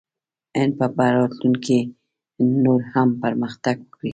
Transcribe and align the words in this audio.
هند 0.57 0.73
به 0.79 0.87
په 0.95 1.03
راتلونکي 1.17 1.79
کې 2.43 2.47
نور 2.63 2.81
هم 2.93 3.09
پرمختګ 3.23 3.75
وکړي. 3.83 4.09